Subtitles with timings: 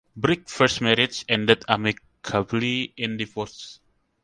[0.15, 3.79] Briggs first marriage ended amicably in divorce.